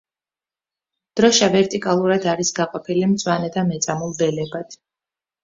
დროშა 1.19 1.49
ვერტიკალურად 1.55 2.25
არის 2.33 2.51
გაყოფილი 2.61 3.05
მწვანე 3.13 3.53
და 3.59 3.67
მეწამულ 3.69 4.19
ველებად. 4.25 4.77